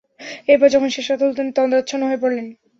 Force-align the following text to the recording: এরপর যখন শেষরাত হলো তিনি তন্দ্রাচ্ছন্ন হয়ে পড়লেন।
এরপর 0.47 0.67
যখন 0.69 0.89
শেষরাত 0.95 1.19
হলো 1.21 1.37
তিনি 1.39 1.49
তন্দ্রাচ্ছন্ন 1.57 2.03
হয়ে 2.05 2.21
পড়লেন। 2.23 2.47